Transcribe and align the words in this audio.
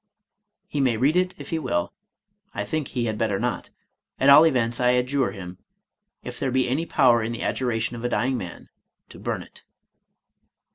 He 0.67 0.79
may 0.81 0.97
read 0.97 1.15
it 1.15 1.35
if 1.37 1.51
he 1.51 1.59
will;— 1.59 1.93
I 2.55 2.65
think 2.65 2.87
he 2.87 3.05
had 3.05 3.19
better 3.19 3.37
not. 3.39 3.69
At 4.19 4.29
all 4.29 4.47
events, 4.47 4.79
I 4.79 4.93
adjure 4.97 5.31
him, 5.31 5.59
if 6.23 6.39
there 6.39 6.49
be 6.49 6.67
any 6.67 6.87
power 6.87 7.21
in 7.21 7.33
the 7.33 7.43
adjuration 7.43 7.95
of 7.95 8.03
a 8.03 8.09
dying 8.09 8.35
man, 8.35 8.69
to> 9.09 9.19
burn 9.19 9.43
it." 9.43 9.61